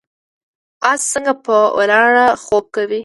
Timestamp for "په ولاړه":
1.45-2.25